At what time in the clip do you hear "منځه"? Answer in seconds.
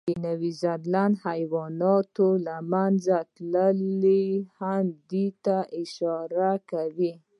2.73-3.17